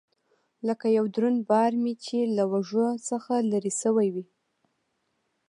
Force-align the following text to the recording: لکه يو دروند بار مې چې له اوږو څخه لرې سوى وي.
لکه 0.67 0.85
يو 0.97 1.05
دروند 1.15 1.39
بار 1.49 1.71
مې 1.83 1.93
چې 2.05 2.17
له 2.35 2.43
اوږو 2.51 2.87
څخه 3.09 3.33
لرې 3.51 3.71
سوى 3.81 4.07
وي. 4.13 4.25